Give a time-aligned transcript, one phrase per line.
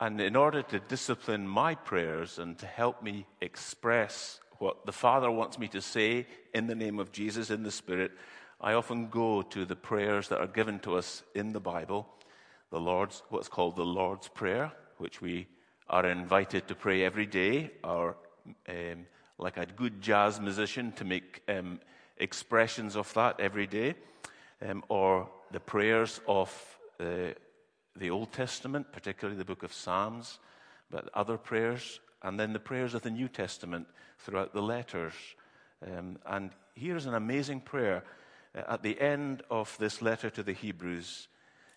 [0.00, 5.30] And in order to discipline my prayers and to help me express what the Father
[5.30, 8.12] wants me to say in the name of Jesus in the Spirit,
[8.62, 12.06] I often go to the prayers that are given to us in the Bible,
[12.70, 15.46] the Lord's, what's called the Lord's Prayer, which we
[15.88, 18.18] are invited to pray every day, or
[18.68, 19.06] um,
[19.38, 21.80] like a good jazz musician to make um,
[22.18, 23.94] expressions of that every day,
[24.68, 27.32] um, or the prayers of uh,
[27.96, 30.38] the Old Testament, particularly the book of Psalms,
[30.90, 33.86] but other prayers, and then the prayers of the New Testament
[34.18, 35.14] throughout the letters.
[35.82, 38.04] Um, and here's an amazing prayer
[38.54, 41.28] at the end of this letter to the Hebrews,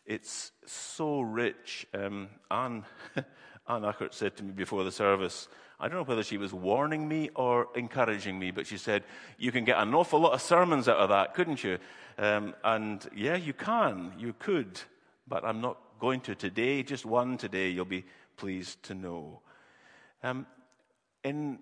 [0.05, 1.87] it's so rich.
[1.93, 2.83] Um, Anne,
[3.67, 5.47] Anne Ackert said to me before the service,
[5.79, 9.03] I don't know whether she was warning me or encouraging me, but she said,
[9.37, 11.77] You can get an awful lot of sermons out of that, couldn't you?
[12.17, 14.13] Um, and yeah, you can.
[14.17, 14.79] You could.
[15.27, 18.05] But I'm not going to today, just one today, you'll be
[18.37, 19.41] pleased to know.
[20.21, 20.45] Um,
[21.23, 21.59] in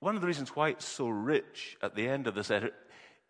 [0.00, 2.72] one of the reasons why it's so rich at the end of this letter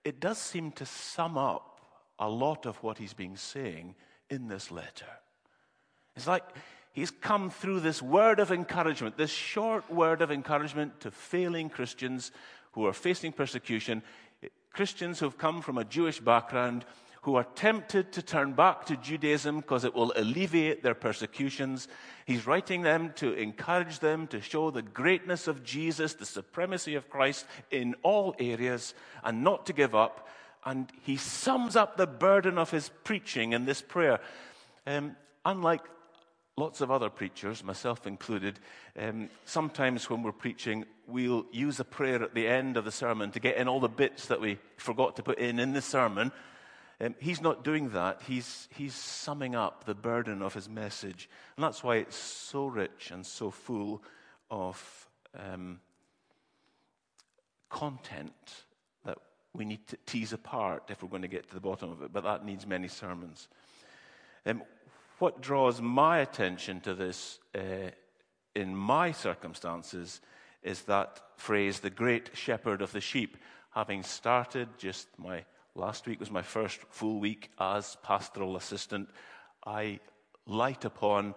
[0.07, 1.81] it does seem to sum up
[2.21, 3.97] a lot of what he's been saying
[4.31, 5.11] in this letter.
[6.15, 6.45] It's like
[6.93, 12.31] he's come through this word of encouragement, this short word of encouragement to failing Christians
[12.71, 14.01] who are facing persecution,
[14.73, 16.85] Christians who've come from a Jewish background,
[17.27, 21.89] who are tempted to turn back to Judaism because it will alleviate their persecutions.
[22.25, 27.11] He's writing them to encourage them to show the greatness of Jesus, the supremacy of
[27.11, 28.95] Christ in all areas,
[29.25, 30.29] and not to give up.
[30.65, 34.21] And he sums up the burden of his preaching in this prayer.
[34.87, 35.83] Um, unlike
[36.57, 38.61] lots of other preachers, myself included,
[38.97, 43.33] um, sometimes when we're preaching, we'll use a prayer at the end of the sermon
[43.33, 46.31] to get in all the bits that we forgot to put in in the sermon.
[47.01, 48.23] Um, he's not doing that.
[48.27, 51.29] He's, he's summing up the burden of his message.
[51.57, 54.03] And that's why it's so rich and so full
[54.51, 55.09] of
[55.39, 55.81] um,
[57.69, 58.65] content
[59.05, 59.19] that
[59.53, 62.13] we need to tease apart if we're going to get to the bottom of it.
[62.13, 63.49] But that needs many sermons.
[64.47, 64.63] Um,
[65.19, 67.91] what draws my attention to this uh,
[68.55, 70.21] in my circumstances
[70.63, 73.37] is that phrase, the great shepherd of the sheep.
[73.71, 75.45] Having started just my
[75.77, 79.11] Last week was my first full week as pastoral assistant.
[79.67, 80.01] I
[80.47, 81.35] light upon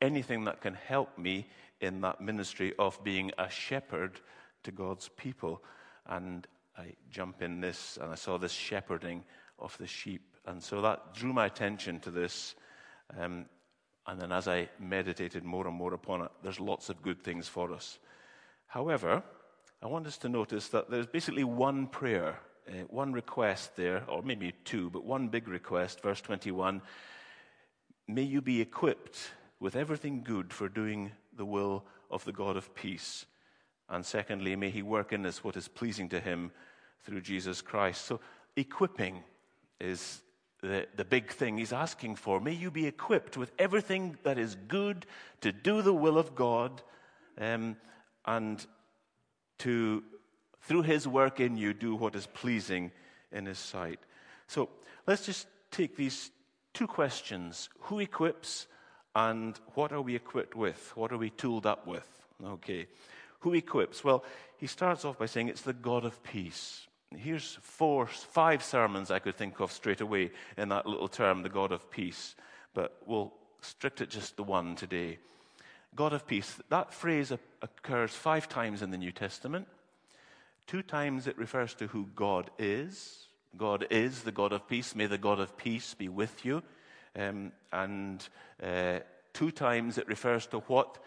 [0.00, 1.46] anything that can help me
[1.82, 4.18] in that ministry of being a shepherd
[4.62, 5.62] to God's people.
[6.06, 6.46] And
[6.78, 9.22] I jump in this, and I saw this shepherding
[9.58, 10.22] of the sheep.
[10.46, 12.54] And so that drew my attention to this.
[13.18, 13.44] Um,
[14.06, 17.46] and then as I meditated more and more upon it, there's lots of good things
[17.46, 17.98] for us.
[18.68, 19.22] However,
[19.82, 24.22] I want us to notice that there's basically one prayer uh, one request there, or
[24.22, 26.82] maybe two, but one big request, verse 21
[28.08, 32.72] May you be equipped with everything good for doing the will of the God of
[32.74, 33.26] peace.
[33.88, 36.52] And secondly, may he work in us what is pleasing to him
[37.04, 38.04] through Jesus Christ.
[38.04, 38.20] So,
[38.56, 39.24] equipping,
[39.80, 40.22] is
[40.62, 42.40] the, the big thing he's asking for.
[42.40, 45.06] May you be equipped with everything that is good
[45.42, 46.82] to do the will of God
[47.38, 47.76] um,
[48.24, 48.64] and
[49.58, 50.02] to,
[50.66, 52.90] through his work in you, do what is pleasing
[53.32, 54.00] in his sight.
[54.48, 54.68] So
[55.06, 56.30] let's just take these
[56.74, 58.66] two questions who equips
[59.14, 60.92] and what are we equipped with?
[60.94, 62.06] What are we tooled up with?
[62.44, 62.86] Okay.
[63.40, 64.02] Who equips?
[64.04, 64.24] Well,
[64.58, 66.86] he starts off by saying it's the God of peace.
[67.16, 71.48] Here's four, five sermons I could think of straight away in that little term, the
[71.48, 72.34] God of peace.
[72.74, 75.18] But we'll strict it just the one today.
[75.94, 76.58] God of peace.
[76.68, 79.68] That phrase occurs five times in the New Testament.
[80.66, 83.28] Two times it refers to who God is.
[83.56, 84.96] God is the God of peace.
[84.96, 86.62] May the God of peace be with you.
[87.14, 88.28] Um, and
[88.60, 88.98] uh,
[89.32, 90.98] two times it refers to what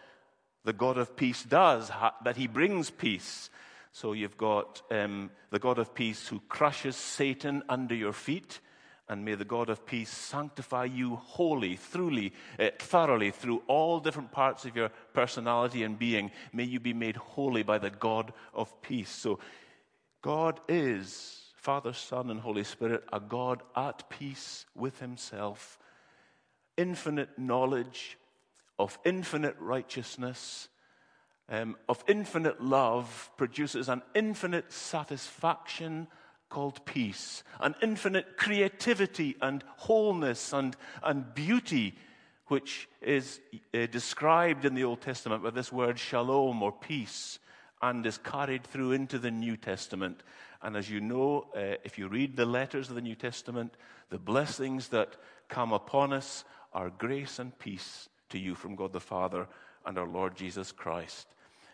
[0.64, 1.92] the God of peace does,
[2.24, 3.50] that he brings peace.
[3.92, 8.62] So you've got um, the God of peace who crushes Satan under your feet.
[9.10, 14.32] And may the God of peace sanctify you wholly, thoroughly, uh, thoroughly through all different
[14.32, 16.30] parts of your personality and being.
[16.54, 19.10] May you be made holy by the God of peace.
[19.10, 19.40] So
[20.22, 25.78] God is Father, Son, and Holy Spirit, a God at peace with himself,
[26.78, 28.18] infinite knowledge,
[28.78, 30.70] of infinite righteousness,
[31.50, 36.08] um, of infinite love, produces an infinite satisfaction
[36.50, 41.96] called peace, an infinite creativity and wholeness and, and beauty,
[42.48, 43.40] which is
[43.74, 47.40] uh, described in the Old Testament with this word shalom or peace,
[47.82, 50.24] and is carried through into the New Testament.
[50.62, 53.76] And as you know, uh, if you read the letters of the New Testament,
[54.10, 55.16] the blessings that
[55.48, 56.44] come upon us
[56.74, 59.48] are grace and peace to you from God the Father
[59.86, 61.28] and our Lord Jesus Christ.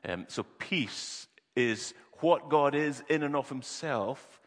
[0.07, 4.39] Um, so, peace is what God is in and of himself.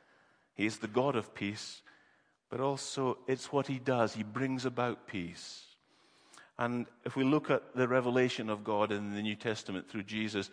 [0.58, 1.82] He is the God of peace,
[2.50, 4.14] but also it's what he does.
[4.14, 5.62] He brings about peace.
[6.58, 10.50] And if we look at the revelation of God in the New Testament through Jesus,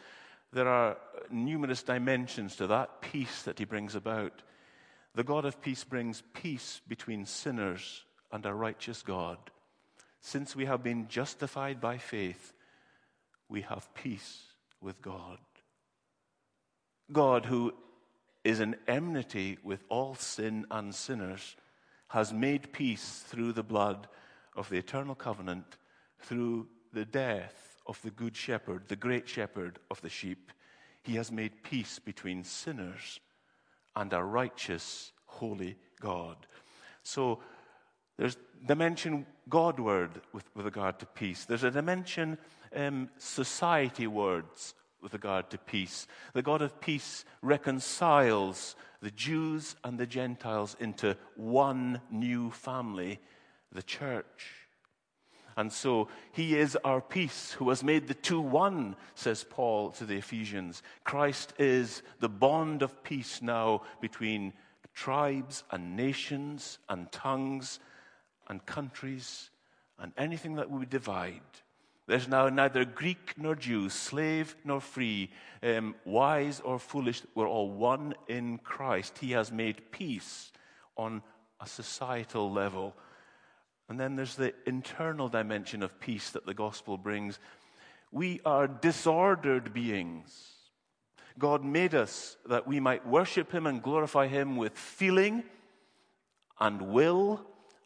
[0.54, 0.98] there are
[1.32, 4.44] numerous dimensions to that peace that he brings about.
[5.16, 9.40] The God of peace brings peace between sinners and a righteous God.
[10.22, 12.54] Since we have been justified by faith,
[13.50, 14.44] we have peace
[14.82, 15.40] with God.
[17.12, 17.74] God, who
[18.46, 21.56] is in enmity with all sin and sinners,
[22.10, 24.08] has made peace through the blood
[24.56, 25.78] of the eternal covenant,
[26.20, 30.52] through the death of the good shepherd, the great shepherd of the sheep.
[31.02, 33.20] He has made peace between sinners
[33.96, 36.38] and a righteous, holy God.
[37.02, 37.40] So
[38.18, 41.46] there's dimension Godward with, with regard to peace.
[41.46, 42.38] There's a dimension
[42.76, 46.08] um, society words with regard to peace.
[46.34, 53.20] The God of peace reconciles the Jews and the Gentiles into one new family,
[53.72, 54.66] the church.
[55.56, 60.06] And so he is our peace who has made the two one, says Paul to
[60.06, 60.82] the Ephesians.
[61.04, 64.54] Christ is the bond of peace now between
[64.96, 67.80] tribes and nations and tongues
[68.48, 69.52] and countries
[70.00, 71.42] and anything that would divide.
[72.08, 75.32] There's now neither Greek nor Jew, slave nor free,
[75.64, 77.24] um, wise or foolish.
[77.34, 79.18] We're all one in Christ.
[79.18, 80.52] He has made peace
[80.98, 81.24] on
[81.60, 82.96] a societal level.
[83.90, 87.40] And then there's the internal dimension of peace that the gospel brings.
[88.12, 90.52] We are disordered beings.
[91.38, 95.44] God made us that we might worship Him and glorify Him with feeling
[96.60, 97.46] and will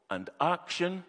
[0.09, 1.03] and action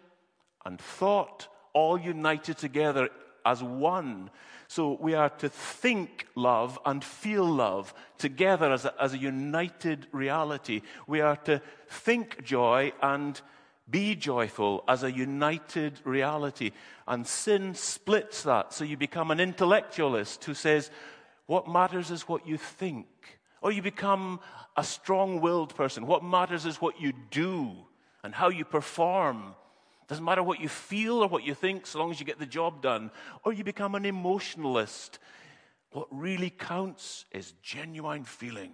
[0.65, 3.09] and thought all united together
[3.45, 4.29] as one.
[4.67, 10.07] So we are to think love and feel love together as a, as a united
[10.11, 10.81] reality.
[11.07, 13.39] We are to think joy and
[13.89, 16.71] be joyful as a united reality.
[17.07, 18.71] And sin splits that.
[18.73, 20.89] So you become an intellectualist who says,
[21.47, 23.07] what matters is what you think.
[23.61, 24.39] Or you become
[24.77, 26.07] a strong willed person.
[26.07, 27.73] What matters is what you do
[28.23, 29.55] and how you perform.
[30.11, 32.45] Doesn't matter what you feel or what you think, so long as you get the
[32.45, 33.11] job done.
[33.45, 35.19] Or you become an emotionalist.
[35.93, 38.73] What really counts is genuine feeling.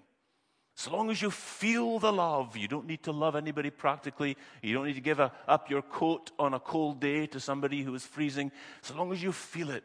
[0.74, 4.36] So long as you feel the love, you don't need to love anybody practically.
[4.63, 7.84] You don't need to give a, up your coat on a cold day to somebody
[7.84, 8.51] who is freezing.
[8.82, 9.84] So long as you feel it.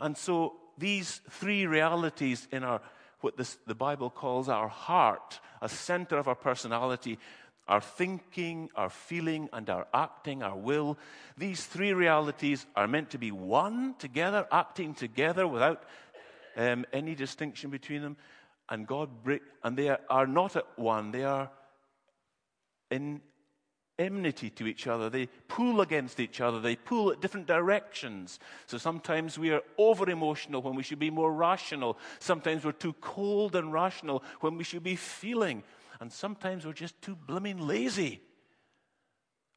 [0.00, 2.80] And so these three realities in our,
[3.20, 7.20] what this, the Bible calls our heart, a center of our personality,
[7.70, 10.98] our thinking, our feeling, and our acting, our will.
[11.38, 15.84] These three realities are meant to be one together, acting together without
[16.56, 18.16] um, any distinction between them.
[18.68, 19.08] And God,
[19.62, 21.48] and they are not at one, they are
[22.90, 23.20] in
[24.00, 25.08] enmity to each other.
[25.08, 26.58] They pull against each other.
[26.60, 28.40] They pull at different directions.
[28.66, 31.98] So sometimes we are over emotional when we should be more rational.
[32.18, 35.62] Sometimes we're too cold and rational when we should be feeling.
[36.00, 38.22] And sometimes we're just too blooming lazy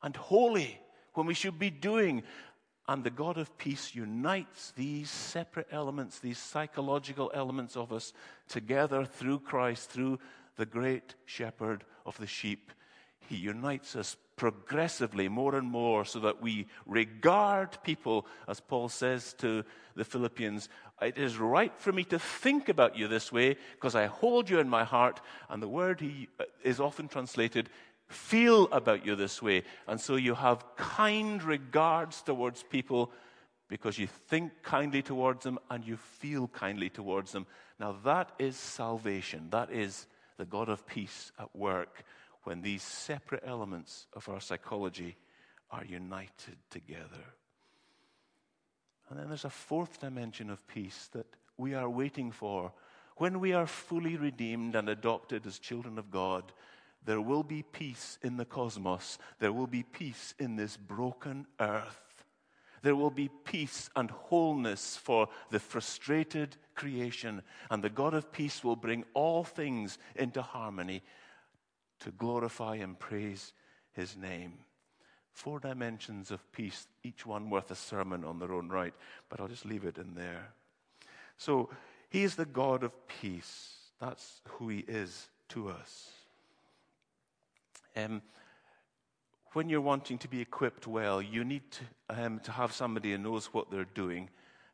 [0.01, 0.79] and holy
[1.13, 2.23] when we should be doing.
[2.87, 8.11] And the God of peace unites these separate elements, these psychological elements of us
[8.49, 10.19] together through Christ, through
[10.57, 12.71] the great shepherd of the sheep.
[13.29, 19.33] He unites us progressively more and more so that we regard people, as Paul says
[19.35, 19.63] to
[19.95, 20.67] the Philippians,
[21.01, 24.59] it is right for me to think about you this way because I hold you
[24.59, 25.21] in my heart.
[25.49, 27.69] And the word he uh, is often translated
[28.07, 29.63] feel about you this way.
[29.87, 33.11] And so you have kind regards towards people
[33.69, 37.47] because you think kindly towards them and you feel kindly towards them.
[37.79, 39.47] Now, that is salvation.
[39.49, 40.05] That is
[40.37, 42.03] the God of peace at work
[42.43, 45.15] when these separate elements of our psychology
[45.71, 47.33] are united together.
[49.09, 52.71] And then there's a fourth dimension of peace that we are waiting for.
[53.17, 56.51] When we are fully redeemed and adopted as children of God,
[57.05, 59.17] there will be peace in the cosmos.
[59.39, 61.99] There will be peace in this broken earth.
[62.81, 67.41] There will be peace and wholeness for the frustrated creation.
[67.69, 71.01] And the God of peace will bring all things into harmony
[71.99, 73.53] to glorify and praise
[73.93, 74.53] his name.
[75.33, 78.93] Four dimensions of peace, each one worth a sermon on their own right,
[79.29, 80.49] but I'll just leave it in there.
[81.37, 81.69] So,
[82.09, 83.73] he is the God of peace.
[83.99, 86.11] That's who he is to us.
[87.95, 88.21] Um,
[89.53, 91.83] when you're wanting to be equipped well, you need to,
[92.23, 94.29] um, to have somebody who knows what they're doing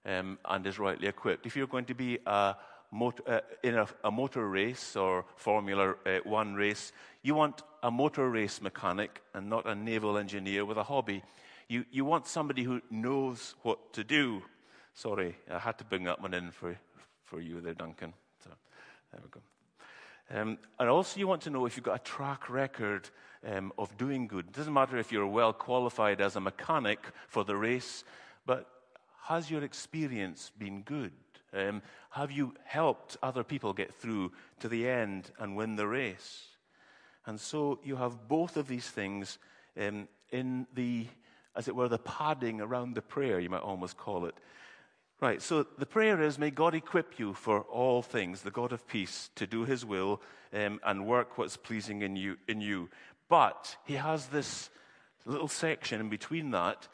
[0.05, 1.45] um, and is rightly equipped.
[1.45, 2.55] If you're going to be a
[2.91, 6.91] uh, in a, a, motor race or Formula uh, One race,
[7.21, 11.23] you want a motor race mechanic and not a naval engineer with a hobby.
[11.67, 14.41] You, you want somebody who knows what to do.
[14.95, 16.77] Sorry, I had to bring that one in for,
[17.23, 18.13] for you there, Duncan.
[18.43, 18.49] So,
[19.11, 19.41] there we go.
[20.31, 23.09] Um, and also, you want to know if you've got a track record
[23.47, 24.45] um, of doing good.
[24.47, 28.03] It doesn't matter if you're well qualified as a mechanic for the race,
[28.45, 28.67] but
[29.23, 31.11] has your experience been good?
[31.53, 36.45] Um, have you helped other people get through to the end and win the race?
[37.25, 39.37] And so you have both of these things
[39.79, 41.07] um, in the,
[41.55, 44.35] as it were, the padding around the prayer, you might almost call it.
[45.21, 48.87] Right, so the prayer is, may God equip you for all things, the God of
[48.87, 50.21] peace, to do his will
[50.53, 52.89] um, and work what's pleasing in you, in you.
[53.27, 54.69] But he has this
[55.25, 56.87] little section in between that,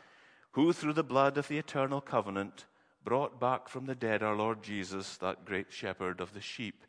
[0.54, 2.66] who through the blood of the eternal covenant
[3.06, 6.84] brought back from the dead our Lord Jesus, that great shepherd of the sheep.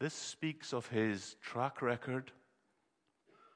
[0.00, 2.32] This speaks of his track record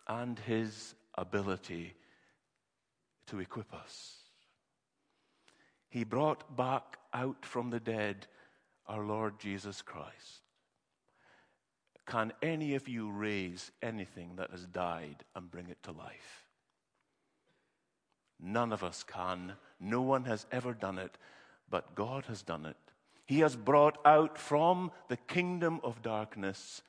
[0.06, 1.94] and his ability
[3.26, 4.14] to equip us.
[5.90, 8.28] He brought back out from the dead
[8.86, 10.42] our Lord Jesus Christ.
[12.06, 16.44] Can any of you raise anything that has died and bring it to life?
[18.40, 19.54] None of us can.
[19.80, 21.18] No one has ever done it
[21.70, 22.76] but God has done it.
[23.26, 26.82] He has brought out from the kingdom of darkness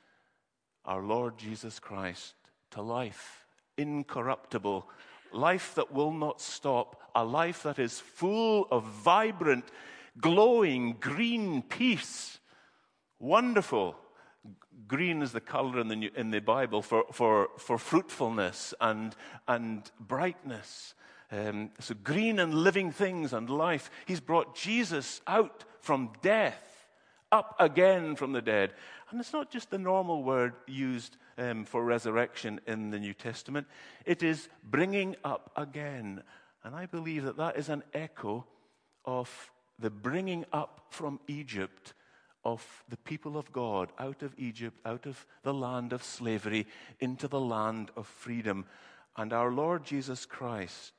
[0.84, 2.34] our Lord Jesus Christ
[2.70, 3.46] to life,
[3.76, 4.88] incorruptible,
[5.32, 9.64] life that will not stop, a life that is full of vibrant,
[10.20, 12.38] glowing green peace.
[13.18, 13.96] Wonderful.
[14.88, 19.14] Green is the color in the, in the Bible for, for, for fruitfulness and,
[19.46, 20.94] and brightness.
[21.32, 23.90] Um, so, green and living things and life.
[24.06, 26.88] He's brought Jesus out from death,
[27.30, 28.72] up again from the dead.
[29.10, 33.66] And it's not just the normal word used um, for resurrection in the New Testament,
[34.04, 36.22] it is bringing up again.
[36.64, 38.44] And I believe that that is an echo
[39.04, 41.94] of the bringing up from Egypt
[42.44, 46.66] of the people of God out of Egypt, out of the land of slavery,
[46.98, 48.66] into the land of freedom.
[49.16, 50.92] And our Lord Jesus Christ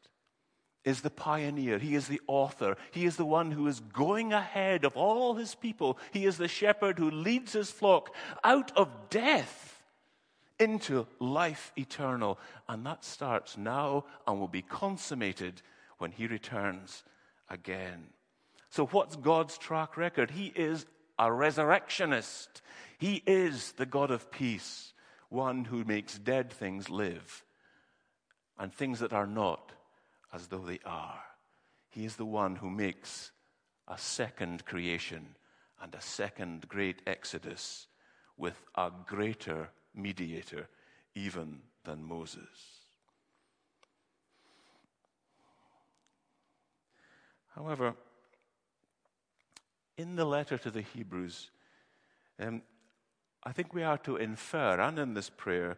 [0.84, 1.78] is the pioneer.
[1.78, 2.76] He is the author.
[2.92, 5.98] He is the one who is going ahead of all his people.
[6.12, 9.84] He is the shepherd who leads his flock out of death
[10.60, 12.40] into life eternal.
[12.68, 15.62] And that starts now and will be consummated
[16.00, 17.04] when he returns
[17.50, 18.08] again.
[18.70, 20.32] So, what's God's track record?
[20.32, 20.86] He is
[21.20, 22.62] a resurrectionist.
[22.98, 24.94] He is the God of peace,
[25.30, 27.44] one who makes dead things live
[28.58, 29.74] and things that are not
[30.34, 31.22] as though they are.
[31.90, 33.32] He is the one who makes
[33.88, 35.36] a second creation
[35.82, 37.88] and a second great exodus
[38.38, 40.68] with a greater mediator
[41.16, 42.82] even than Moses.
[47.56, 47.96] However,
[49.98, 51.52] in the letter to the Hebrews,
[52.40, 52.62] um,
[53.44, 55.78] I think we are to infer, and in this prayer,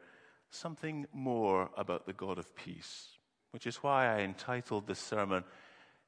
[0.49, 3.17] something more about the God of peace
[3.53, 5.43] which is why I entitled this sermon,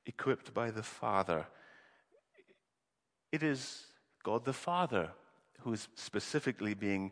[0.08, 1.46] Equipped by the Father.
[3.32, 3.86] It is
[4.24, 5.12] God the Father
[5.62, 7.12] who is specifically being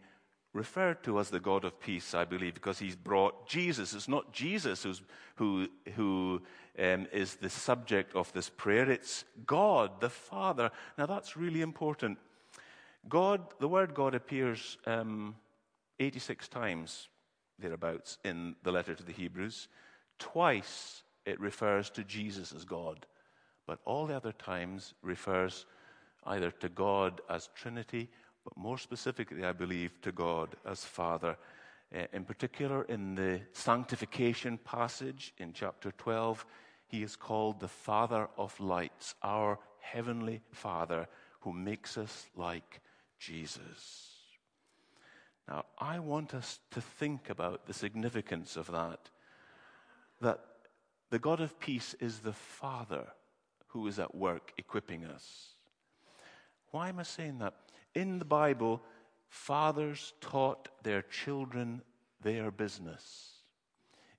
[0.53, 3.93] referred to as the God of peace, I believe, because he's brought Jesus.
[3.93, 5.01] It's not Jesus who's,
[5.35, 6.41] who, who
[6.79, 10.71] um, is the subject of this prayer, it's God, the Father.
[10.97, 12.17] Now, that's really important.
[13.07, 15.35] God, the word God appears um,
[15.99, 17.09] 86 times,
[17.59, 19.67] thereabouts, in the letter to the Hebrews.
[20.23, 23.05] Twice it refers to Jesus as God,
[23.67, 25.65] but all the other times refers
[26.25, 28.09] either to God as Trinity
[28.43, 31.37] but more specifically, I believe, to God as Father.
[31.95, 36.45] Uh, in particular, in the sanctification passage in chapter 12,
[36.87, 41.07] he is called the Father of lights, our heavenly Father
[41.41, 42.81] who makes us like
[43.19, 44.09] Jesus.
[45.47, 49.09] Now, I want us to think about the significance of that.
[50.23, 50.39] That
[51.09, 53.07] the God of peace is the Father
[53.67, 55.49] who is at work equipping us.
[56.71, 57.53] Why am I saying that?
[57.93, 58.81] In the Bible,
[59.27, 61.81] fathers taught their children
[62.21, 63.31] their business.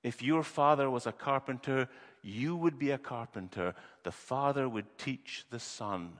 [0.02, 1.88] If your father was a carpenter,
[2.22, 3.74] you would be a carpenter.
[4.02, 6.18] The father would teach the son.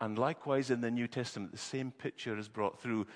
[0.00, 3.06] And likewise, in the New Testament, the same picture is brought through.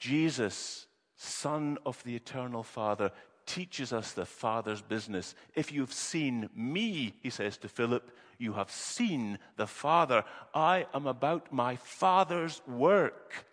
[0.00, 3.12] Jesus, Son of the Eternal Father,
[3.46, 5.34] teaches us the Father's business.
[5.54, 10.24] If you've seen me, he says to Philip, you have seen the Father.
[10.54, 13.46] I am about my Father's work.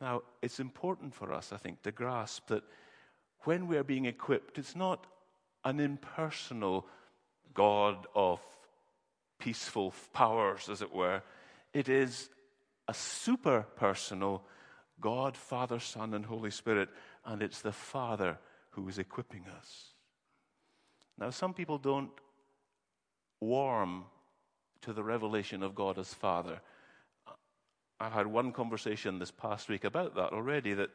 [0.00, 2.62] Now, it's important for us, I think, to grasp that
[3.40, 5.06] when we are being equipped, it's not
[5.64, 6.86] an impersonal
[7.54, 8.40] God of
[9.38, 11.22] peaceful powers, as it were.
[11.72, 12.30] It is
[12.86, 14.42] a super personal
[15.00, 16.88] God, Father, Son, and Holy Spirit,
[17.28, 18.38] and it's the Father
[18.70, 19.92] who is equipping us.
[21.18, 22.10] Now, some people don't
[23.40, 24.06] warm
[24.80, 26.60] to the revelation of God as Father.
[28.00, 30.90] I've had one conversation this past week about that already, that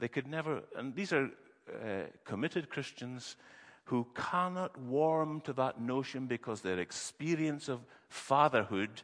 [0.00, 1.30] they could never, and these are
[1.72, 3.36] uh, committed Christians
[3.84, 9.02] who cannot warm to that notion because their experience of fatherhood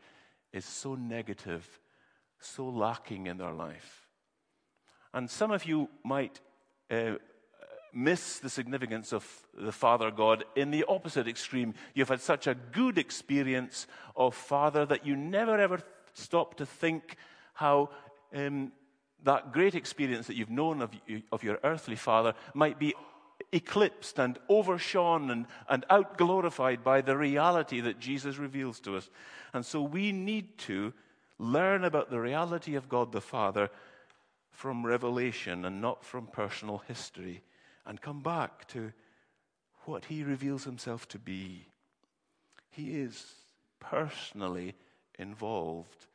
[0.53, 1.81] is so negative,
[2.41, 4.09] so lacking in their life.
[5.13, 6.41] And some of you might
[6.91, 7.13] uh,
[7.93, 11.75] miss the significance of the Father God in the opposite extreme.
[11.95, 15.81] You've had such a good experience of Father that you never ever
[16.13, 17.17] stop to think
[17.55, 17.91] how
[18.35, 18.73] um,
[19.23, 20.91] that great experience that you've known of,
[21.33, 22.95] of your earthly Father might be
[23.53, 29.09] eclipsed and overshone and, and outglorified by the reality that Jesus reveals to us.
[29.53, 30.93] And so we need to
[31.39, 33.71] learn about the reality of God the Father
[34.55, 37.43] from revelation and not from personal history
[37.85, 38.93] and come back to
[39.85, 41.67] what he reveals himself to be.
[42.71, 43.35] He is
[43.81, 44.75] personally
[45.19, 46.07] involved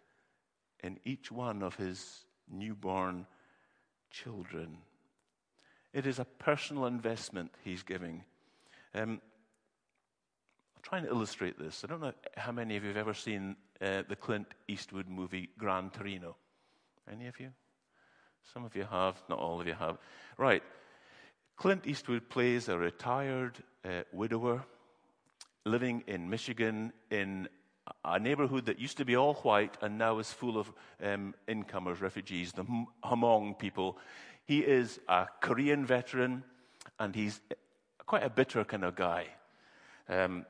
[0.81, 3.27] in each one of his newborn
[4.09, 4.77] children.
[5.93, 8.23] It is a personal investment he's giving.
[8.95, 9.21] Um,
[10.75, 11.83] I'll try and illustrate this.
[11.83, 15.49] I don't know how many of you have ever seen uh, the Clint Eastwood movie
[15.57, 16.37] Gran Torino.
[17.11, 17.51] Any of you?
[18.53, 19.97] Some of you have, not all of you have.
[20.37, 20.63] Right.
[21.57, 24.63] Clint Eastwood plays a retired uh, widower
[25.65, 27.47] living in Michigan in
[28.05, 30.71] a neighborhood that used to be all white and now is full of
[31.03, 32.63] um, incomers, refugees, the
[33.03, 33.97] Hmong people.
[34.45, 36.43] He is a Korean veteran
[36.99, 37.41] and he's
[38.05, 39.27] quite a bitter kind of guy.
[40.07, 40.45] Um,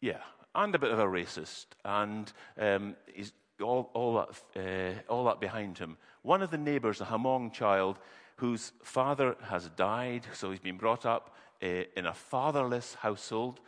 [0.00, 0.18] yeah,
[0.54, 1.66] and a bit of a racist.
[1.84, 4.14] And um, he's all, all,
[4.54, 5.96] that, uh, all that behind him.
[6.22, 7.98] One of the neighbors, a Hmong child,
[8.36, 13.60] whose father has died, so he's been brought up uh, in a fatherless household.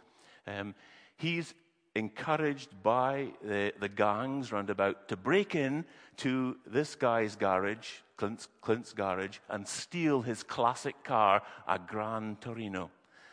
[0.47, 0.75] Um,
[1.17, 1.55] he's
[1.95, 5.85] encouraged by the, the gangs roundabout to break in
[6.17, 12.91] to this guy's garage, Clint's, Clint's garage, and steal his classic car, a Gran Torino.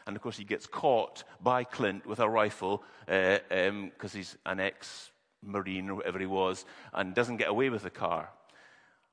[0.08, 4.38] And of course, he gets caught by Clint with a rifle because uh, um, he's
[4.46, 5.12] an ex
[5.42, 8.30] Marine or whatever he was and doesn't get away with the car.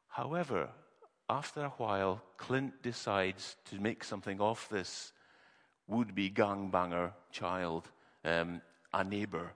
[0.09, 0.71] However,
[1.29, 5.13] after a while, Clint decides to make something of this
[5.89, 7.91] would be gangbanger child,
[8.25, 8.61] um,
[8.93, 9.53] a neighbor.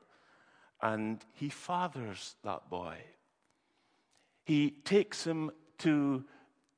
[0.82, 2.96] And he fathers that boy.
[4.44, 6.24] He takes him to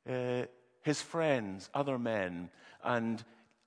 [0.08, 0.42] uh,
[0.82, 2.50] his friends, other men,
[2.82, 3.22] and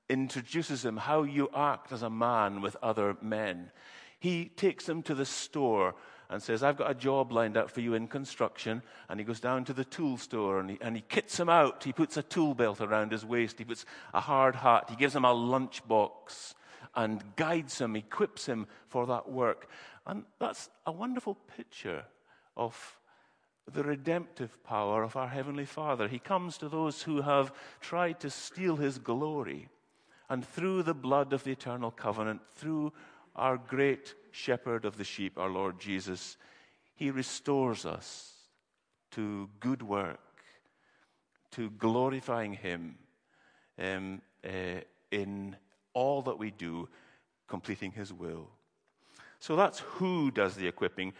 [0.10, 3.72] introduces him how you act as a man with other men.
[4.20, 5.96] He takes him to the store
[6.30, 8.82] and says, I've got a job lined up for you in construction.
[9.10, 11.84] And he goes down to the tool store and he, and he kits him out.
[11.84, 13.60] He puts a tool belt around his waist.
[13.60, 14.90] He puts a hard hat.
[14.90, 16.54] He gives him a lunchbox
[16.96, 19.70] and guides him, equips him for that work.
[20.08, 22.06] And that's a wonderful picture
[22.58, 22.98] of
[23.72, 26.08] the redemptive power of our Heavenly Father.
[26.08, 29.70] He comes to those who have tried to steal His glory.
[30.30, 32.94] And through the blood of the eternal covenant, through
[33.36, 36.38] our great shepherd of the sheep, our Lord Jesus,
[36.96, 38.34] He restores us
[39.12, 40.20] to good work,
[41.52, 42.98] to glorifying Him
[43.80, 45.56] um, uh, in
[45.94, 46.90] all that we do,
[47.48, 48.50] completing His will.
[49.40, 51.14] So that's who does the equipping.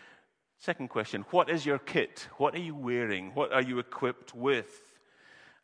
[0.60, 2.28] Second question What is your kit?
[2.38, 3.32] What are you wearing?
[3.34, 4.82] What are you equipped with?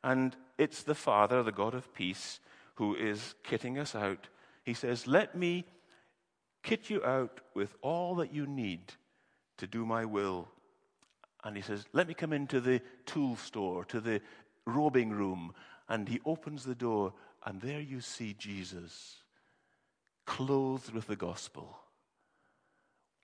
[0.04, 2.40] And it's the Father, the God of peace,
[2.76, 4.30] who is kitting us out.
[4.64, 5.66] He says, Let me
[6.64, 8.94] kit you out with all that you need
[9.58, 10.48] to do my will.
[11.44, 14.22] And he says, Let me come into the tool store, to the
[14.66, 15.54] robing room.
[15.90, 17.14] And he opens the door,
[17.46, 19.18] and there you see Jesus,
[20.26, 21.78] clothed with the gospel.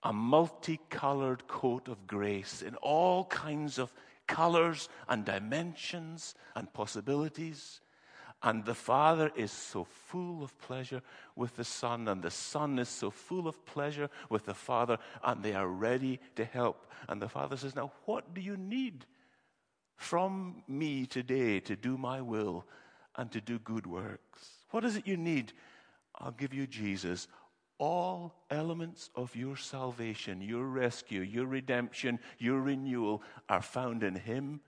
[0.02, 3.92] A multicolored coat of grace in all kinds of
[4.26, 7.80] colors and dimensions and possibilities.
[8.42, 11.02] And the Father is so full of pleasure
[11.34, 15.42] with the Son, and the Son is so full of pleasure with the Father, and
[15.42, 16.86] they are ready to help.
[17.08, 19.06] And the Father says, Now, what do you need
[19.96, 22.64] from me today to do my will
[23.16, 24.50] and to do good works?
[24.70, 25.52] What is it you need?
[26.14, 27.26] I'll give you Jesus.
[27.78, 34.60] All elements of your salvation, your rescue, your redemption, your renewal are found in Him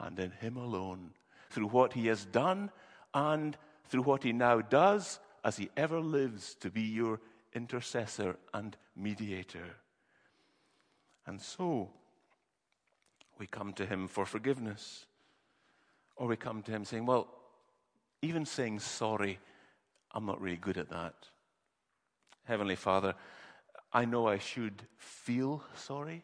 [0.00, 1.10] and in Him alone.
[1.50, 2.70] Through what He has done
[3.16, 3.56] and
[3.88, 7.18] through what he now does as he ever lives to be your
[7.54, 9.76] intercessor and mediator.
[11.26, 11.88] And so,
[13.38, 15.06] we come to him for forgiveness.
[16.16, 17.26] Or we come to him saying, Well,
[18.20, 19.38] even saying sorry,
[20.12, 21.14] I'm not really good at that.
[22.44, 23.14] Heavenly Father,
[23.94, 26.22] I know I should feel sorry,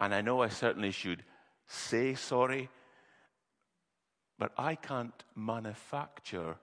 [0.00, 1.22] and I know I certainly should
[1.68, 2.68] say sorry
[4.44, 6.56] but I can't manufacture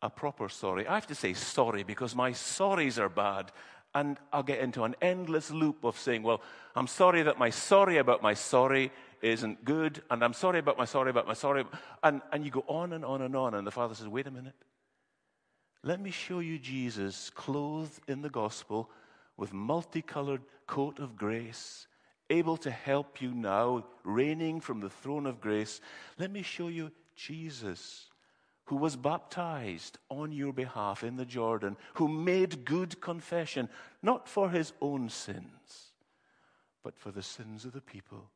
[0.00, 0.86] a proper sorry.
[0.86, 3.50] I have to say sorry because my sorries are bad.
[3.96, 6.40] And I'll get into an endless loop of saying, well,
[6.76, 10.04] I'm sorry that my sorry about my sorry isn't good.
[10.08, 11.64] And I'm sorry about my sorry about my sorry.
[12.04, 13.54] And, and you go on and on and on.
[13.54, 14.54] And the Father says, wait a minute.
[15.82, 18.88] Let me show you Jesus clothed in the gospel
[19.36, 21.88] with multicolored coat of grace,
[22.30, 25.80] able to help you now, reigning from the throne of grace.
[26.20, 28.06] Let me show you Jesus,
[28.66, 33.68] who was baptized on your behalf in the Jordan, who made good confession,
[34.02, 35.92] not for his own sins,
[36.84, 38.30] but for the sins of the people.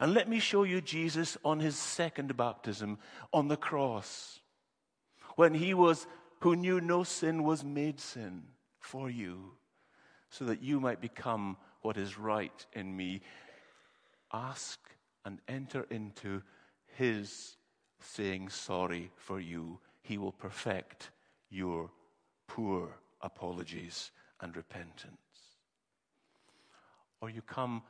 [0.00, 2.98] And let me show you Jesus on his second baptism
[3.32, 4.40] on the cross,
[5.36, 6.06] when he was,
[6.40, 8.42] who knew no sin, was made sin
[8.78, 9.52] for you,
[10.30, 13.22] so that you might become what is right in me.
[14.32, 14.78] Ask
[15.24, 16.42] and enter into
[16.96, 17.56] his
[18.00, 21.10] saying sorry for you, he will perfect
[21.50, 21.90] your
[22.46, 22.88] poor
[23.20, 25.16] apologies and repentance.
[27.20, 27.82] Or you come,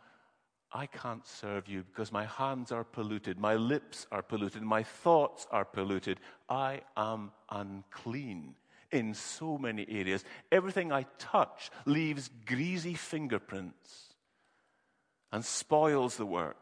[0.73, 5.47] I can't serve you because my hands are polluted, my lips are polluted, my thoughts
[5.51, 6.21] are polluted.
[6.49, 8.55] I am unclean
[8.91, 10.25] in so many areas.
[10.51, 14.15] Everything I touch leaves greasy fingerprints
[15.33, 16.57] and spoils the work.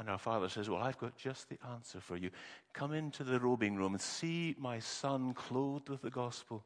[0.00, 2.30] And our father says, Well, I've got just the answer for you.
[2.72, 6.64] Come into the robing room and see my son clothed with the gospel,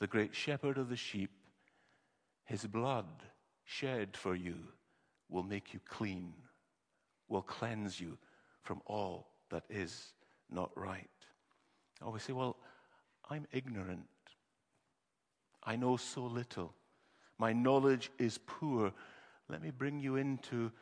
[0.00, 1.30] the great shepherd of the sheep.
[2.46, 3.06] His blood
[3.64, 4.56] shed for you
[5.28, 6.34] will make you clean,
[7.28, 8.18] will cleanse you
[8.64, 10.14] from all that is
[10.50, 11.06] not right.
[12.02, 12.56] Oh, we say, Well,
[13.30, 14.08] I'm ignorant.
[15.62, 16.74] I know so little.
[17.38, 18.92] My knowledge is poor.
[19.48, 20.72] Let me bring you into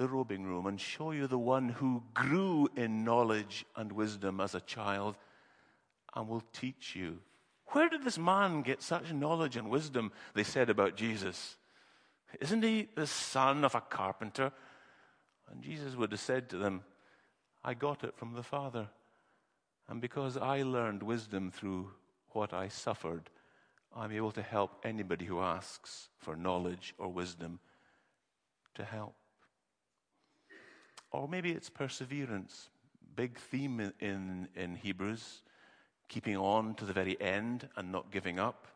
[0.00, 4.54] the robing room and show you the one who grew in knowledge and wisdom as
[4.54, 5.14] a child
[6.14, 7.18] and will teach you.
[7.66, 10.10] Where did this man get such knowledge and wisdom?
[10.32, 11.58] They said about Jesus.
[12.40, 14.52] Isn't he the son of a carpenter?
[15.52, 16.82] And Jesus would have said to them,
[17.62, 18.88] I got it from the Father.
[19.86, 21.90] And because I learned wisdom through
[22.30, 23.28] what I suffered,
[23.94, 27.60] I'm able to help anybody who asks for knowledge or wisdom
[28.76, 29.14] to help.
[31.10, 32.70] Or maybe it's perseverance.
[33.16, 35.42] Big theme in, in, in Hebrews,
[36.08, 38.66] keeping on to the very end and not giving up.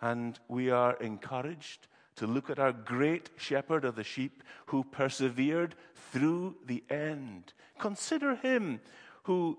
[0.00, 5.74] And we are encouraged to look at our great shepherd of the sheep who persevered
[6.12, 7.52] through the end.
[7.78, 8.80] Consider him
[9.24, 9.58] who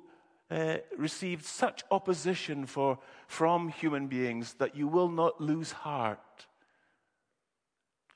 [0.49, 6.47] uh, received such opposition for, from human beings that you will not lose heart.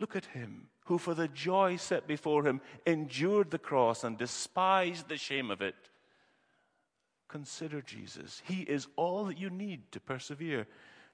[0.02, 5.08] Look at him who, for the joy set before him, endured the cross and despised
[5.08, 5.76] the shame of it.
[7.28, 8.42] Consider Jesus.
[8.44, 10.66] He is all that you need to persevere.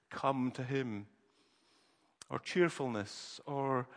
[0.09, 1.05] Come to him.
[2.29, 3.87] Or cheerfulness, or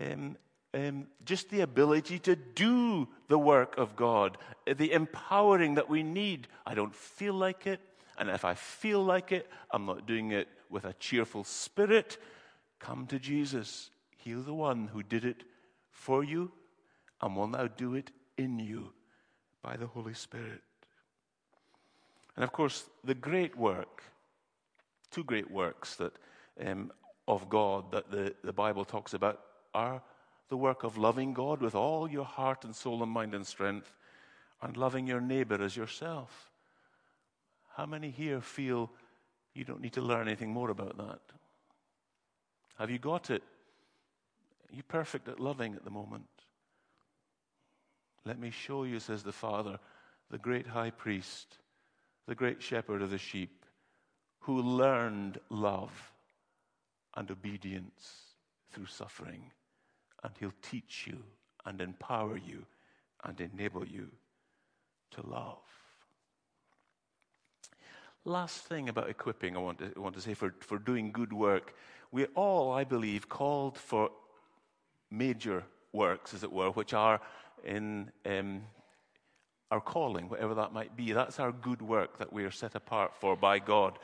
[0.00, 0.38] um,
[0.72, 6.48] um, just the ability to do the work of God, the empowering that we need.
[6.66, 7.80] I don't feel like it,
[8.18, 12.16] and if I feel like it, I'm not doing it with a cheerful spirit.
[12.78, 13.90] Come to Jesus.
[14.24, 15.42] He's the one who did it
[15.90, 16.52] for you
[17.20, 18.92] and will now do it in you
[19.62, 20.62] by the Holy Spirit.
[22.36, 24.02] And of course, the great work,
[25.10, 26.12] two great works that
[26.64, 26.92] um,
[27.26, 29.40] of God that the, the Bible talks about
[29.74, 30.00] are
[30.48, 33.92] the work of loving God with all your heart and soul and mind and strength,
[34.60, 36.50] and loving your neighbor as yourself.
[37.74, 38.90] How many here feel
[39.54, 41.20] you don't need to learn anything more about that?
[42.78, 43.42] Have you got it?
[44.72, 46.24] Are you perfect at loving at the moment?
[48.24, 49.78] Let me show you, says the Father,
[50.30, 51.58] the great high priest,
[52.26, 53.66] the great shepherd of the sheep,
[54.40, 56.12] who learned love
[57.16, 58.34] and obedience
[58.72, 59.50] through suffering
[60.22, 61.18] and He'll teach you
[61.66, 62.64] and empower you
[63.24, 64.08] and enable you
[65.12, 65.58] to love.
[68.24, 71.32] Last thing about equipping, I want to, I want to say for, for doing good
[71.32, 71.74] work.
[72.12, 74.10] We're all, I believe, called for
[75.12, 77.20] major works, as it were, which are
[77.64, 78.62] in um,
[79.70, 81.12] our calling, whatever that might be.
[81.12, 83.98] That's our good work that we are set apart for by God.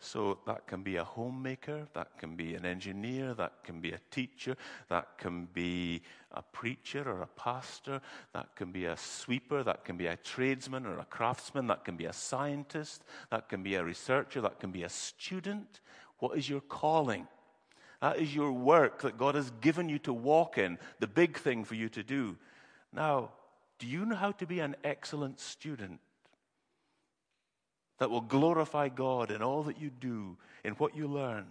[0.00, 4.00] So that can be a homemaker, that can be an engineer, that can be a
[4.10, 4.56] teacher,
[4.88, 8.00] that can be a preacher or a pastor,
[8.34, 11.96] that can be a sweeper, that can be a tradesman or a craftsman, that can
[11.96, 15.78] be a scientist, that can be a researcher, that can be a student.
[16.18, 17.28] What is your calling?
[18.02, 21.64] That is your work that God has given you to walk in, the big thing
[21.64, 22.36] for you to do.
[22.92, 23.30] Now,
[23.78, 26.00] do you know how to be an excellent student?
[28.02, 31.46] that will glorify God in all that you do, in what you learn.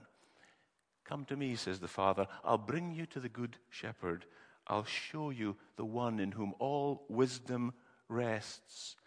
[1.05, 2.27] Come to me, says the Father.
[2.43, 4.25] I'll bring you to the Good Shepherd.
[4.67, 7.73] I'll show you the one in whom all wisdom
[8.09, 8.97] rests.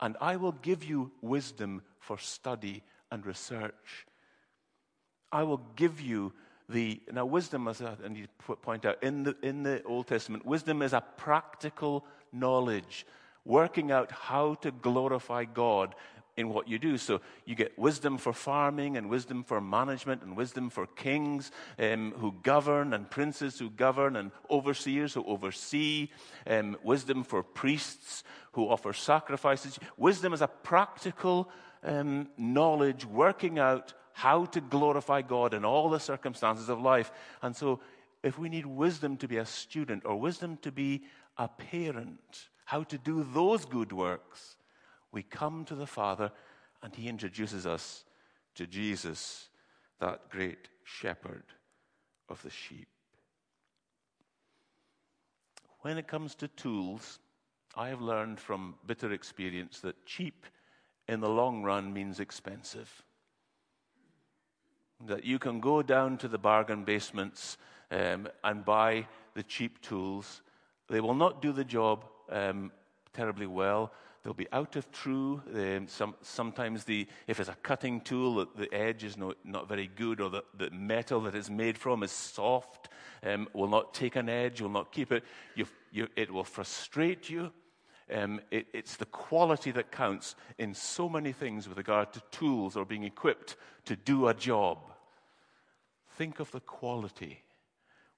[0.00, 4.06] And I will give you wisdom for study and research.
[5.30, 6.32] I will give you
[6.68, 7.00] the.
[7.12, 10.82] Now, wisdom, as I need to point out, in the, in the Old Testament, wisdom
[10.82, 13.06] is a practical knowledge,
[13.44, 15.94] working out how to glorify God
[16.36, 16.98] in what you do.
[16.98, 22.12] So you get wisdom for farming and wisdom for management and wisdom for kings um,
[22.16, 26.08] who govern and princes who govern and overseers who oversee,
[26.46, 29.78] um, wisdom for priests who offer sacrifices.
[29.96, 31.50] Wisdom is a practical
[31.82, 37.10] um, knowledge working out how to glorify God in all the circumstances of life.
[37.42, 37.80] And so
[38.22, 41.02] if we need wisdom to be a student or wisdom to be
[41.36, 44.56] a parent, how to do those good works,
[45.10, 46.30] we come to the Father
[46.80, 48.04] and He introduces us
[48.54, 49.48] to Jesus,
[49.98, 51.44] that great shepherd
[52.28, 52.86] of the sheep.
[55.80, 57.18] When it comes to tools,
[57.76, 60.46] I have learned from bitter experience that cheap
[61.08, 63.02] in the long run means expensive.
[65.06, 67.58] That you can go down to the bargain basements
[67.90, 70.42] um, and buy the cheap tools.
[70.88, 72.72] They will not do the job um,
[73.12, 73.92] terribly well.
[74.22, 75.42] They'll be out of true.
[75.54, 79.86] Um, some, sometimes the, if it's a cutting tool, the, edge is not, not very
[79.86, 82.88] good, or the, the metal that it's made from is soft,
[83.22, 85.24] um, will not take an edge, will not keep it.
[85.54, 85.66] You,
[86.16, 87.52] it will frustrate you.
[88.12, 92.76] Um, it, it's the quality that counts in so many things with regard to tools
[92.76, 94.78] or being equipped to do a job.
[96.16, 97.42] Think of the quality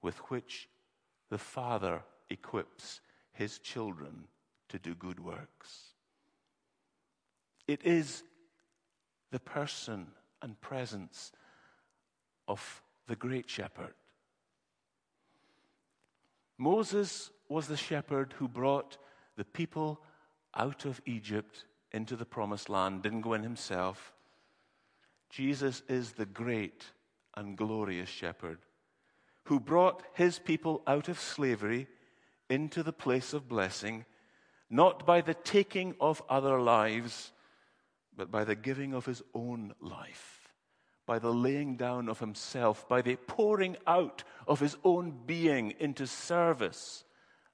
[0.01, 0.67] with which
[1.29, 4.25] the Father equips his children
[4.69, 5.93] to do good works.
[7.67, 8.23] It is
[9.31, 10.07] the person
[10.41, 11.31] and presence
[12.47, 13.93] of the great shepherd.
[16.57, 18.97] Moses was the shepherd who brought
[19.37, 20.01] the people
[20.55, 24.13] out of Egypt into the promised land, didn't go in himself.
[25.29, 26.83] Jesus is the great
[27.35, 28.59] and glorious shepherd
[29.43, 31.87] who brought his people out of slavery
[32.49, 34.03] into the place of blessing,
[34.69, 37.31] not by the taking of other lives
[38.17, 40.49] but by the giving of his own life,
[41.05, 46.07] by the laying down of himself, by the pouring out of his own being into
[46.07, 47.03] service.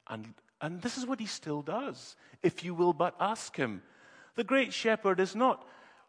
[0.08, 3.82] And, and this is what he still does, if you will but ask him.
[4.36, 5.68] The great shepherd is not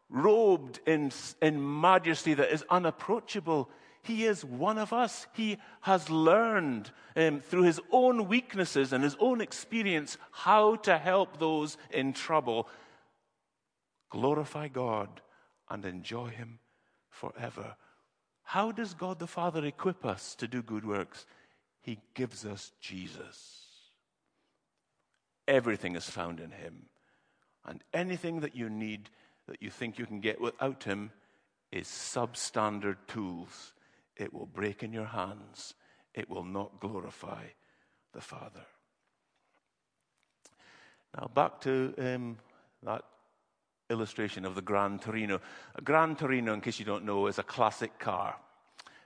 [0.09, 1.11] robed in,
[1.43, 3.69] in majesty that is unapproachable.
[4.05, 5.27] He is one of us.
[5.33, 11.41] He has learned um, through his own weaknesses and his own experience how to help
[11.41, 12.69] those in trouble.
[14.09, 15.21] Glorify God
[15.69, 16.61] and enjoy him
[17.11, 17.75] forever.
[18.45, 21.27] How does God the Father equip us to do good works?
[21.81, 23.64] He gives us Jesus.
[25.47, 26.87] Everything is found in him.
[27.65, 29.11] And anything that you need
[29.47, 31.11] that you think you can get without him
[31.71, 33.75] is substandard tools
[34.17, 35.75] it will break in your hands.
[36.15, 37.45] It will not glorify
[38.13, 38.65] the Father.
[41.17, 42.39] Now, back to um,
[42.83, 43.03] that
[43.91, 45.41] illustration of the Gran Torino.
[45.75, 48.37] A Gran Torino, in case you don't know, is a classic car,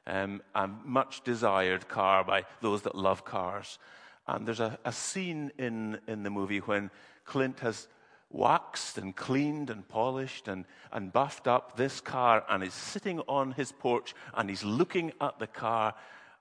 [0.06, 3.78] um, a much desired car by those that love cars.
[4.28, 6.90] And there's a, a scene in, in the movie when
[7.24, 7.88] Clint has
[8.30, 13.52] waxed and cleaned and polished and, and buffed up this car and is sitting on
[13.52, 15.94] his porch and he's looking at the car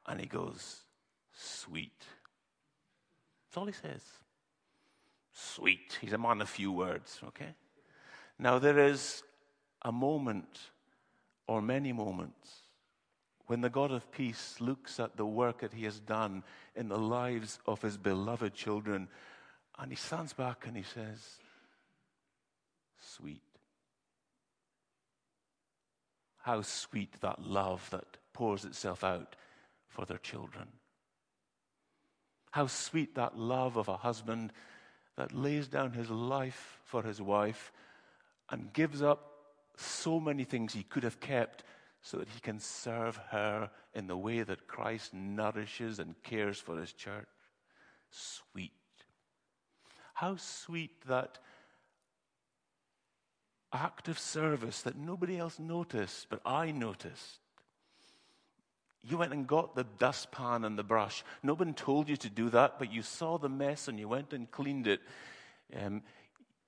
[0.05, 0.81] and he goes,
[1.31, 2.03] Sweet.
[3.47, 4.01] That's all he says.
[5.31, 5.97] Sweet.
[6.01, 7.53] He's a man of few words, okay?
[8.37, 9.23] Now, there is
[9.83, 10.59] a moment
[11.47, 12.66] or many moments
[13.47, 16.43] when the God of peace looks at the work that he has done
[16.75, 19.07] in the lives of his beloved children
[19.79, 21.39] and he stands back and he says,
[22.99, 23.41] sweet.
[26.39, 29.35] How sweet that love that pours itself out
[29.87, 30.67] for their children.
[32.51, 34.51] How sweet that love of a husband
[35.15, 37.71] that lays down his life for his wife
[38.49, 39.31] and gives up
[39.77, 41.63] so many things he could have kept
[42.01, 46.79] so that he can serve her in the way that Christ nourishes and cares for
[46.79, 47.27] his church.
[48.11, 48.71] Sweet.
[50.13, 51.39] How sweet that
[53.73, 57.39] act of service that nobody else noticed, but I noticed.
[59.03, 61.23] You went and got the dustpan and the brush.
[61.43, 64.33] No one told you to do that, but you saw the mess and you went
[64.33, 65.01] and cleaned it.
[65.75, 66.01] Um,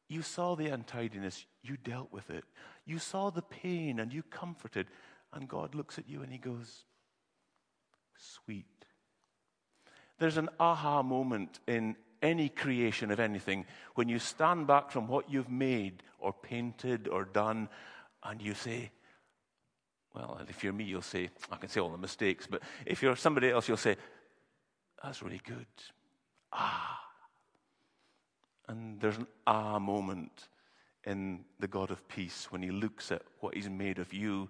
[0.08, 2.44] you saw the untidiness, you dealt with it.
[2.86, 4.88] You saw the pain and you comforted.
[5.34, 6.86] And God looks at you and He goes,
[8.18, 8.66] Sweet.
[10.18, 13.66] There's an aha moment in any creation of anything,
[13.96, 17.70] when you stand back from what you've made or painted or done
[18.24, 18.92] and you say,
[20.14, 23.16] well, if you're me, you'll say, I can say all the mistakes, but if you're
[23.16, 23.96] somebody else, you'll say,
[25.04, 25.66] that's really good.
[26.52, 27.00] Ah.
[28.68, 30.50] And there's an ah moment
[31.06, 34.50] in the God of peace when he looks at what he's made of you.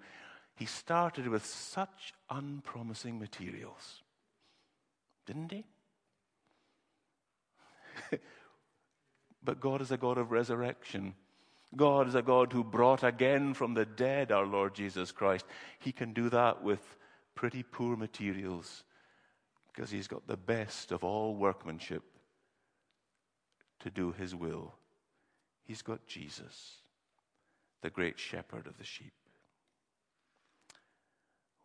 [0.59, 4.03] He started with such unpromising materials,
[5.25, 5.63] didn't he?
[9.41, 11.15] but God is a God of resurrection.
[11.77, 15.45] God is a God who brought again from the dead our Lord Jesus Christ.
[15.79, 16.81] He can do that with
[17.35, 18.83] pretty poor materials
[19.71, 22.03] because he's got the best of all workmanship
[23.79, 24.73] to do his will.
[25.63, 26.79] He's got Jesus,
[27.81, 29.13] the great shepherd of the sheep.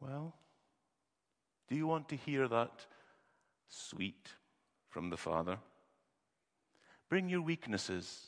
[0.05, 0.35] Well,
[1.69, 2.85] do you want to hear that
[3.69, 4.29] sweet
[4.91, 5.57] from the Father?
[7.09, 8.27] Bring your weaknesses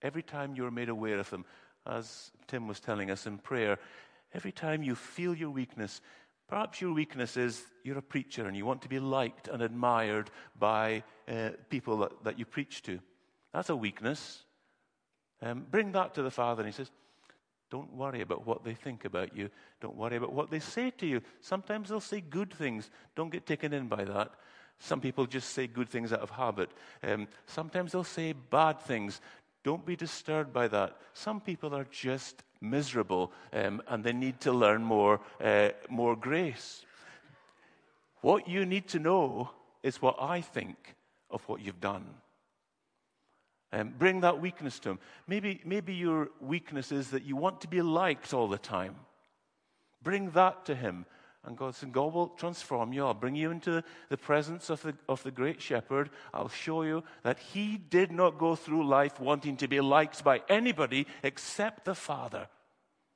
[0.00, 1.44] every time you're made aware of them.
[1.86, 3.78] As Tim was telling us in prayer,
[4.32, 6.00] every time you feel your weakness,
[6.48, 10.30] perhaps your weakness is you're a preacher and you want to be liked and admired
[10.58, 13.00] by uh, people that, that you preach to.
[13.52, 14.44] That's a weakness.
[15.42, 16.90] Um, bring that to the Father, and He says,
[17.70, 19.50] Don't worry about what they think about you.
[19.80, 21.20] Don't worry about what they say to you.
[21.40, 22.90] Sometimes they'll say good things.
[23.14, 24.32] Don't get taken in by that.
[24.78, 26.70] Some people just say good things out of habit.
[27.02, 29.20] Um, sometimes they'll say bad things.
[29.64, 30.96] Don't be disturbed by that.
[31.14, 36.84] Some people are just miserable um, and they need to learn more, uh, more grace.
[38.20, 39.50] What you need to know
[39.82, 40.96] is what I think
[41.30, 42.06] of what you've done.
[43.72, 44.98] Um, bring that weakness to him.
[45.26, 48.96] Maybe, maybe your weakness is that you want to be liked all the time.
[50.02, 51.04] Bring that to him
[51.48, 53.06] and God said, God will transform you.
[53.06, 56.10] I'll bring you into the presence of the, of the great shepherd.
[56.34, 60.42] I'll show you that he did not go through life wanting to be liked by
[60.48, 62.48] anybody except the Father.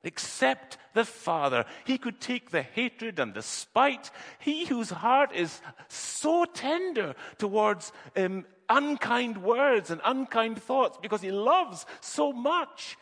[0.03, 1.65] Except the Father.
[1.85, 4.09] He could take the hatred and the spite.
[4.39, 11.31] He whose heart is so tender towards um, unkind words and unkind thoughts because he
[11.31, 12.97] loves so much.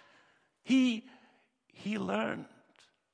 [0.63, 1.05] He,
[1.67, 2.45] he learned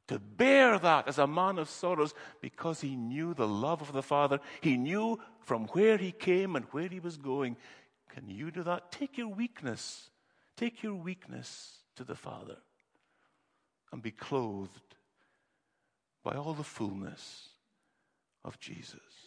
[0.07, 4.03] to bear that as a man of sorrows because he knew the love of the
[4.03, 4.39] Father.
[4.61, 7.57] He knew from where he came and where he was going.
[8.09, 8.91] Can you do that?
[8.91, 10.09] Take your weakness,
[10.55, 12.57] take your weakness to the Father
[13.91, 14.95] and be clothed
[16.23, 17.49] by all the fullness
[18.43, 19.26] of Jesus.